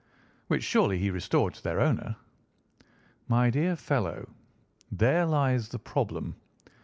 [0.47, 2.15] "Which surely he restored to their owner?"
[3.27, 4.27] "My dear fellow,
[4.91, 6.35] there lies the problem.